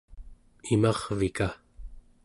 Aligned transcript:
imarvika 0.73 1.47